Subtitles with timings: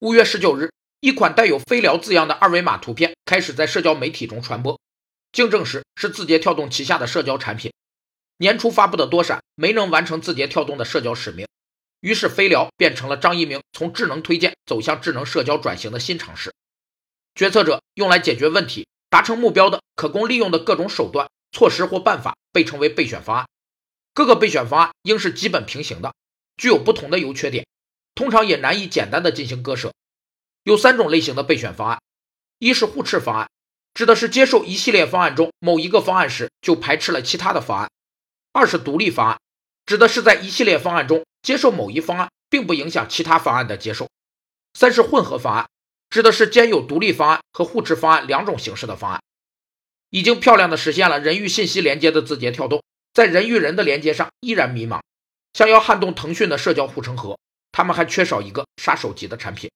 [0.00, 0.70] 五月十九日，
[1.00, 4.80] 一款带有“飞聊”字样的二维码图片开始在社交媒体中传播，
[5.32, 7.72] 经证实是字节跳动旗下的社交产品。
[8.36, 11.48] 年初发布的多闪没能完成字节跳动的社交使命，
[11.98, 16.54] 于是飞聊变成了张一鸣从智能推荐走向智能社交转型的新尝试。
[17.34, 23.48] 决策者用来解决问题、达成目标的可供利用的各种手段、措施或办法被称为备选方案。
[24.14, 26.14] 各个备选方案应是基本平行的，
[26.56, 27.66] 具有不同的优缺点，
[28.18, 29.92] 通常也难以简单的进行割舍。
[30.64, 32.02] 有三种类型的备选方案：
[32.58, 33.48] 一是互斥方案，
[33.94, 37.88] 指的是接受一系列方案中某一个方案时就排斥了其他的方案；
[38.52, 39.38] 二是独立方案，
[39.86, 44.06] 指的是在一系列方案中接受某一方案，并不影响其他方案的接受；
[44.74, 45.68] 三是混合方案。
[46.10, 49.22] 指的是兼有独立方案和互斥方案两种形式的方案，
[50.10, 55.02] 已经漂亮的实现了人与信息连接的字节跳动，在人与人的连接上依然迷茫，
[55.52, 57.38] 想要撼动腾讯的社交护城河，
[57.78, 59.70] 他们还缺少一个杀手级的产品。